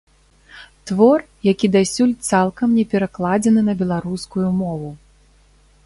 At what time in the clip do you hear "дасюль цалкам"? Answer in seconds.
1.75-2.73